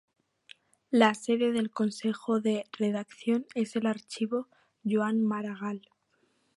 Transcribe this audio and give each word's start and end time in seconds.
La 0.89 1.13
sede 1.13 1.51
del 1.51 1.69
Consejo 1.69 2.39
de 2.41 2.65
Redacción 2.71 3.45
es 3.53 3.75
el 3.75 3.85
Archivo 3.85 4.47
Joan 4.83 5.23
Maragall. 5.23 5.87